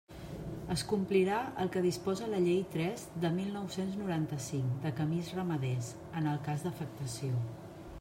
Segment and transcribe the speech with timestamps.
[0.75, 5.95] Es complirà el que disposa la Llei tres de mil nou-cents noranta-cinc, de camins ramaders,
[6.23, 7.45] en el cas d'afectació.